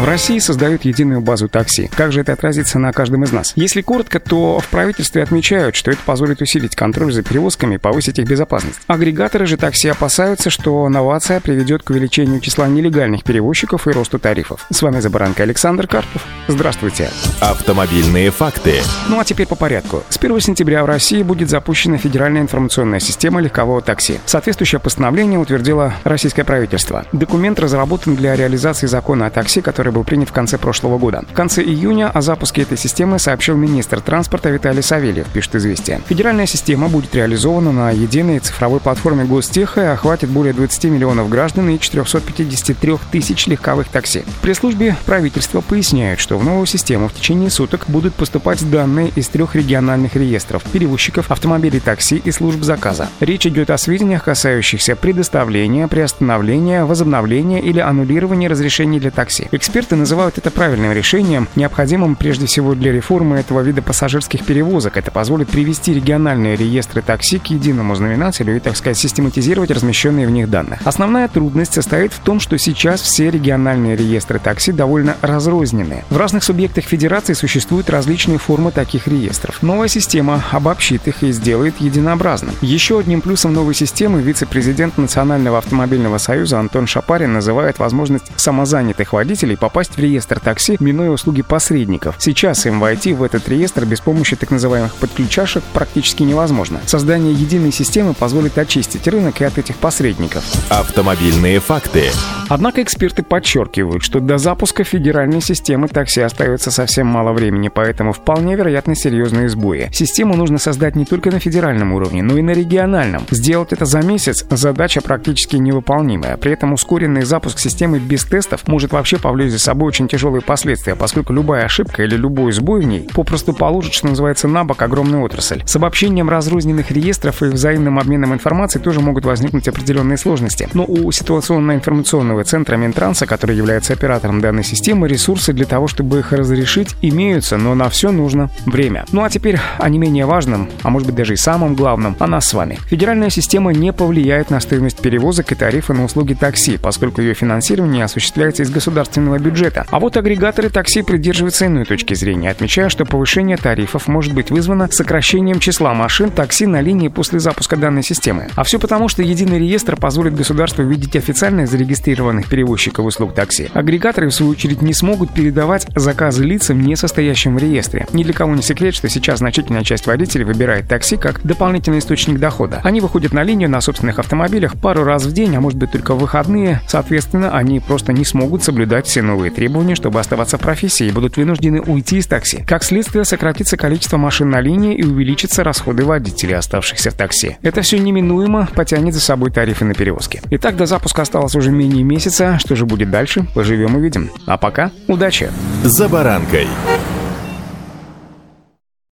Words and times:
В 0.00 0.04
России 0.06 0.38
создают 0.38 0.86
единую 0.86 1.20
базу 1.20 1.46
такси. 1.46 1.90
Как 1.94 2.10
же 2.10 2.22
это 2.22 2.32
отразится 2.32 2.78
на 2.78 2.90
каждом 2.90 3.24
из 3.24 3.32
нас? 3.32 3.52
Если 3.54 3.82
коротко, 3.82 4.18
то 4.18 4.58
в 4.58 4.66
правительстве 4.68 5.22
отмечают, 5.22 5.76
что 5.76 5.90
это 5.90 6.00
позволит 6.06 6.40
усилить 6.40 6.74
контроль 6.74 7.12
за 7.12 7.22
перевозками 7.22 7.74
и 7.74 7.78
повысить 7.78 8.18
их 8.18 8.26
безопасность. 8.26 8.80
Агрегаторы 8.86 9.44
же 9.44 9.58
такси 9.58 9.88
опасаются, 9.88 10.48
что 10.48 10.88
новация 10.88 11.38
приведет 11.40 11.82
к 11.82 11.90
увеличению 11.90 12.40
числа 12.40 12.66
нелегальных 12.66 13.24
перевозчиков 13.24 13.86
и 13.86 13.90
росту 13.90 14.18
тарифов. 14.18 14.64
С 14.70 14.80
вами 14.80 15.00
за 15.00 15.10
баранкой 15.10 15.44
Александр 15.44 15.86
Карпов. 15.86 16.24
Здравствуйте. 16.48 17.10
Автомобильные 17.40 18.30
факты. 18.30 18.76
Ну 19.10 19.20
а 19.20 19.24
теперь 19.24 19.46
по 19.46 19.54
порядку. 19.54 20.02
С 20.08 20.16
1 20.16 20.40
сентября 20.40 20.82
в 20.82 20.86
России 20.86 21.22
будет 21.22 21.50
запущена 21.50 21.98
федеральная 21.98 22.40
информационная 22.40 23.00
система 23.00 23.42
легкового 23.42 23.82
такси. 23.82 24.18
Соответствующее 24.24 24.80
постановление 24.80 25.38
утвердило 25.38 25.92
российское 26.04 26.44
правительство. 26.44 27.04
Документ 27.12 27.60
разработан 27.60 28.16
для 28.16 28.34
реализации 28.34 28.86
закона 28.86 29.26
о 29.26 29.30
такси, 29.30 29.60
который 29.60 29.89
который 29.90 29.94
был 29.94 30.04
принят 30.04 30.28
в 30.28 30.32
конце 30.32 30.56
прошлого 30.56 30.98
года. 30.98 31.24
В 31.30 31.34
конце 31.34 31.62
июня 31.62 32.10
о 32.10 32.20
запуске 32.20 32.62
этой 32.62 32.78
системы 32.78 33.18
сообщил 33.18 33.56
министр 33.56 34.00
транспорта 34.00 34.50
Виталий 34.50 34.82
Савельев, 34.82 35.26
пишет 35.28 35.56
«Известия». 35.56 36.00
Федеральная 36.08 36.46
система 36.46 36.88
будет 36.88 37.14
реализована 37.14 37.72
на 37.72 37.90
единой 37.90 38.38
цифровой 38.38 38.80
платформе 38.80 39.24
Гостеха 39.24 39.80
и 39.80 39.86
охватит 39.86 40.28
более 40.30 40.52
20 40.52 40.84
миллионов 40.84 41.28
граждан 41.28 41.68
и 41.70 41.78
453 41.78 42.98
тысяч 43.10 43.46
легковых 43.46 43.88
такси. 43.88 44.20
В 44.20 44.42
пресс-службе 44.42 44.96
правительства 45.06 45.60
поясняют, 45.60 46.20
что 46.20 46.38
в 46.38 46.44
новую 46.44 46.66
систему 46.66 47.08
в 47.08 47.14
течение 47.14 47.50
суток 47.50 47.86
будут 47.88 48.14
поступать 48.14 48.68
данные 48.70 49.10
из 49.16 49.28
трех 49.28 49.54
региональных 49.56 50.14
реестров– 50.14 50.62
перевозчиков, 50.72 51.30
автомобилей 51.30 51.80
такси 51.80 52.22
и 52.24 52.30
служб 52.30 52.62
заказа. 52.62 53.08
Речь 53.20 53.46
идет 53.46 53.70
о 53.70 53.78
сведениях, 53.78 54.24
касающихся 54.24 54.94
предоставления, 54.94 55.88
приостановления, 55.88 56.84
возобновления 56.84 57.60
или 57.60 57.80
аннулирования 57.80 58.48
разрешений 58.48 59.00
для 59.00 59.10
такси. 59.10 59.48
Эксперты 59.70 59.94
называют 59.94 60.36
это 60.36 60.50
правильным 60.50 60.90
решением, 60.90 61.46
необходимым 61.54 62.16
прежде 62.16 62.46
всего 62.46 62.74
для 62.74 62.90
реформы 62.90 63.36
этого 63.36 63.60
вида 63.60 63.82
пассажирских 63.82 64.44
перевозок. 64.44 64.96
Это 64.96 65.12
позволит 65.12 65.48
привести 65.48 65.94
региональные 65.94 66.56
реестры 66.56 67.02
такси 67.02 67.38
к 67.38 67.46
единому 67.46 67.94
знаменателю 67.94 68.56
и, 68.56 68.58
так 68.58 68.76
сказать, 68.76 68.98
систематизировать 68.98 69.70
размещенные 69.70 70.26
в 70.26 70.32
них 70.32 70.50
данные. 70.50 70.80
Основная 70.84 71.28
трудность 71.28 71.74
состоит 71.74 72.12
в 72.12 72.18
том, 72.18 72.40
что 72.40 72.58
сейчас 72.58 73.00
все 73.00 73.30
региональные 73.30 73.94
реестры 73.94 74.40
такси 74.40 74.72
довольно 74.72 75.16
разрознены. 75.22 76.02
В 76.10 76.16
разных 76.16 76.42
субъектах 76.42 76.82
федерации 76.82 77.34
существуют 77.34 77.90
различные 77.90 78.38
формы 78.38 78.72
таких 78.72 79.06
реестров. 79.06 79.62
Новая 79.62 79.86
система 79.86 80.42
обобщит 80.50 81.06
их 81.06 81.22
и 81.22 81.30
сделает 81.30 81.80
единообразным. 81.80 82.56
Еще 82.60 82.98
одним 82.98 83.20
плюсом 83.20 83.52
новой 83.52 83.74
системы 83.74 84.20
вице-президент 84.20 84.98
Национального 84.98 85.58
автомобильного 85.58 86.18
союза 86.18 86.58
Антон 86.58 86.88
Шапарин 86.88 87.32
называет 87.32 87.78
возможность 87.78 88.32
самозанятых 88.34 89.12
водителей 89.12 89.59
попасть 89.60 89.96
в 89.96 89.98
реестр 89.98 90.40
такси, 90.40 90.76
минуя 90.80 91.10
услуги 91.10 91.42
посредников. 91.42 92.16
Сейчас 92.18 92.66
им 92.66 92.80
войти 92.80 93.12
в 93.12 93.22
этот 93.22 93.48
реестр 93.48 93.84
без 93.84 94.00
помощи 94.00 94.34
так 94.34 94.50
называемых 94.50 94.94
подключашек 94.96 95.62
практически 95.72 96.24
невозможно. 96.24 96.80
Создание 96.86 97.32
единой 97.32 97.70
системы 97.70 98.14
позволит 98.14 98.58
очистить 98.58 99.06
рынок 99.06 99.40
и 99.40 99.44
от 99.44 99.58
этих 99.58 99.76
посредников. 99.76 100.44
Автомобильные 100.70 101.60
факты. 101.60 102.10
Однако 102.50 102.82
эксперты 102.82 103.22
подчеркивают, 103.22 104.02
что 104.02 104.18
до 104.18 104.36
запуска 104.36 104.82
федеральной 104.82 105.40
системы 105.40 105.86
такси 105.86 106.20
остается 106.20 106.72
совсем 106.72 107.06
мало 107.06 107.32
времени, 107.32 107.68
поэтому 107.68 108.12
вполне 108.12 108.56
вероятны 108.56 108.96
серьезные 108.96 109.48
сбои. 109.48 109.88
Систему 109.92 110.34
нужно 110.34 110.58
создать 110.58 110.96
не 110.96 111.04
только 111.04 111.30
на 111.30 111.38
федеральном 111.38 111.92
уровне, 111.92 112.24
но 112.24 112.36
и 112.36 112.42
на 112.42 112.50
региональном. 112.50 113.22
Сделать 113.30 113.72
это 113.72 113.84
за 113.84 114.02
месяц– 114.02 114.44
задача 114.50 115.00
практически 115.00 115.54
невыполнимая. 115.54 116.36
При 116.38 116.50
этом 116.50 116.72
ускоренный 116.72 117.22
запуск 117.22 117.60
системы 117.60 118.00
без 118.00 118.24
тестов 118.24 118.66
может 118.66 118.90
вообще 118.90 119.18
повлечь 119.18 119.52
за 119.52 119.60
собой 119.60 119.86
очень 119.86 120.08
тяжелые 120.08 120.42
последствия, 120.42 120.96
поскольку 120.96 121.32
любая 121.32 121.66
ошибка 121.66 122.02
или 122.02 122.16
любой 122.16 122.50
сбой 122.50 122.80
в 122.80 122.84
ней 122.84 123.08
попросту 123.14 123.52
положит, 123.52 123.92
что 123.92 124.08
называется, 124.08 124.48
на 124.48 124.64
бок 124.64 124.82
огромную 124.82 125.22
отрасль. 125.22 125.62
С 125.66 125.76
обобщением 125.76 126.28
разрозненных 126.28 126.90
реестров 126.90 127.44
и 127.44 127.46
взаимным 127.46 128.00
обменом 128.00 128.34
информацией 128.34 128.82
тоже 128.82 128.98
могут 128.98 129.24
возникнуть 129.24 129.68
определенные 129.68 130.18
сложности. 130.18 130.68
Но 130.74 130.84
у 130.84 131.12
ситуационно-информационного 131.12 132.39
торгового 132.40 132.44
центра 132.44 132.76
Минтранса, 132.76 133.26
который 133.26 133.56
является 133.56 133.92
оператором 133.92 134.40
данной 134.40 134.64
системы, 134.64 135.08
ресурсы 135.08 135.52
для 135.52 135.66
того, 135.66 135.86
чтобы 135.86 136.18
их 136.18 136.32
разрешить, 136.32 136.96
имеются, 137.02 137.56
но 137.56 137.74
на 137.74 137.88
все 137.88 138.10
нужно 138.10 138.50
время. 138.66 139.04
Ну 139.12 139.22
а 139.22 139.30
теперь 139.30 139.58
о 139.78 139.88
не 139.88 139.98
менее 139.98 140.26
важном, 140.26 140.68
а 140.82 140.90
может 140.90 141.06
быть 141.06 141.16
даже 141.16 141.34
и 141.34 141.36
самом 141.36 141.74
главном, 141.74 142.16
о 142.18 142.26
нас 142.26 142.48
с 142.48 142.54
вами. 142.54 142.78
Федеральная 142.86 143.30
система 143.30 143.72
не 143.72 143.92
повлияет 143.92 144.50
на 144.50 144.60
стоимость 144.60 145.00
перевозок 145.00 145.52
и 145.52 145.54
тарифы 145.54 145.92
на 145.92 146.04
услуги 146.04 146.34
такси, 146.34 146.78
поскольку 146.78 147.20
ее 147.20 147.34
финансирование 147.34 148.04
осуществляется 148.04 148.62
из 148.62 148.70
государственного 148.70 149.38
бюджета. 149.38 149.86
А 149.90 150.00
вот 150.00 150.16
агрегаторы 150.16 150.70
такси 150.70 151.02
придерживаются 151.02 151.66
иной 151.66 151.84
точки 151.84 152.14
зрения, 152.14 152.50
отмечая, 152.50 152.88
что 152.88 153.04
повышение 153.04 153.56
тарифов 153.56 154.08
может 154.08 154.32
быть 154.34 154.50
вызвано 154.50 154.88
сокращением 154.90 155.60
числа 155.60 155.94
машин 155.94 156.30
такси 156.30 156.66
на 156.66 156.80
линии 156.80 157.08
после 157.08 157.40
запуска 157.40 157.76
данной 157.76 158.02
системы. 158.02 158.48
А 158.56 158.64
все 158.64 158.78
потому, 158.78 159.08
что 159.08 159.22
единый 159.22 159.58
реестр 159.58 159.96
позволит 159.96 160.34
государству 160.34 160.84
видеть 160.84 161.16
официально 161.16 161.66
зарегистрированные 161.66 162.29
авторизованных 162.30 162.48
перевозчиков 162.48 163.04
услуг 163.04 163.34
такси. 163.34 163.68
Агрегаторы, 163.74 164.28
в 164.28 164.34
свою 164.34 164.52
очередь, 164.52 164.82
не 164.82 164.94
смогут 164.94 165.32
передавать 165.32 165.86
заказы 165.94 166.44
лицам, 166.44 166.80
не 166.80 166.96
состоящим 166.96 167.56
в 167.56 167.58
реестре. 167.58 168.06
Ни 168.12 168.24
для 168.24 168.32
кого 168.32 168.54
не 168.54 168.62
секрет, 168.62 168.94
что 168.94 169.08
сейчас 169.08 169.38
значительная 169.38 169.84
часть 169.84 170.06
водителей 170.06 170.44
выбирает 170.44 170.88
такси 170.88 171.16
как 171.16 171.42
дополнительный 171.44 171.98
источник 171.98 172.38
дохода. 172.38 172.80
Они 172.84 173.00
выходят 173.00 173.32
на 173.32 173.42
линию 173.42 173.68
на 173.68 173.80
собственных 173.80 174.18
автомобилях 174.18 174.76
пару 174.76 175.04
раз 175.04 175.24
в 175.24 175.32
день, 175.32 175.56
а 175.56 175.60
может 175.60 175.78
быть 175.78 175.92
только 175.92 176.14
в 176.14 176.18
выходные. 176.18 176.80
Соответственно, 176.86 177.56
они 177.56 177.80
просто 177.80 178.12
не 178.12 178.24
смогут 178.24 178.62
соблюдать 178.62 179.06
все 179.06 179.22
новые 179.22 179.50
требования, 179.50 179.94
чтобы 179.94 180.20
оставаться 180.20 180.58
в 180.58 180.60
профессии 180.60 181.06
и 181.06 181.10
будут 181.10 181.36
вынуждены 181.36 181.80
уйти 181.80 182.18
из 182.18 182.26
такси. 182.26 182.64
Как 182.66 182.84
следствие, 182.84 183.24
сократится 183.24 183.76
количество 183.76 184.16
машин 184.16 184.50
на 184.50 184.60
линии 184.60 184.94
и 184.94 185.02
увеличатся 185.02 185.64
расходы 185.64 186.04
водителей, 186.04 186.56
оставшихся 186.56 187.10
в 187.10 187.14
такси. 187.14 187.56
Это 187.62 187.82
все 187.82 187.98
неминуемо 187.98 188.68
потянет 188.74 189.14
за 189.14 189.20
собой 189.20 189.50
тарифы 189.50 189.84
на 189.84 189.94
перевозки. 189.94 190.40
Итак, 190.50 190.76
до 190.76 190.86
запуска 190.86 191.22
осталось 191.22 191.54
уже 191.54 191.70
менее 191.70 192.04
месяца 192.04 192.19
месяца. 192.20 192.58
Что 192.58 192.76
же 192.76 192.84
будет 192.84 193.10
дальше, 193.10 193.46
поживем 193.54 193.96
и 193.96 194.00
видим. 194.02 194.30
А 194.46 194.58
пока 194.58 194.90
удачи! 195.08 195.50
За 195.84 196.06
баранкой. 196.06 196.68